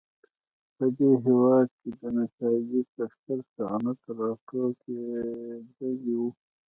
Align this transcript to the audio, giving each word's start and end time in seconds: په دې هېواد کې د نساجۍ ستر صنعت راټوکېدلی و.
په 0.75 0.85
دې 0.97 1.11
هېواد 1.25 1.67
کې 1.79 1.89
د 1.99 2.01
نساجۍ 2.17 2.81
ستر 2.93 3.39
صنعت 3.53 3.99
راټوکېدلی 4.19 6.13
و. 6.21 6.23